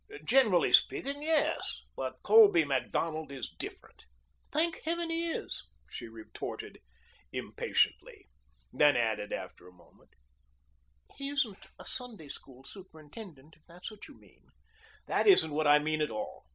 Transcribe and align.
"Generally 0.25 0.73
speaking, 0.73 1.21
yes. 1.21 1.81
But 1.95 2.23
Colby 2.23 2.65
Macdonald 2.65 3.31
is 3.31 3.47
different." 3.59 4.05
"Thank 4.51 4.79
Heaven 4.81 5.11
he 5.11 5.29
is," 5.29 5.67
she 5.91 6.07
retorted 6.07 6.79
impatiently. 7.31 8.27
Then 8.73 8.97
added 8.97 9.31
after 9.31 9.67
a 9.67 9.71
moment: 9.73 10.15
"He 11.17 11.29
isn't 11.29 11.67
a 11.77 11.85
Sunday 11.85 12.29
School 12.29 12.63
superintendent 12.63 13.53
if 13.57 13.61
that's 13.67 13.91
what 13.91 14.07
you 14.07 14.15
mean." 14.19 14.47
"That 15.05 15.27
isn't 15.27 15.51
what 15.51 15.67
I 15.67 15.77
mean 15.77 16.01
at 16.01 16.09
all. 16.09 16.45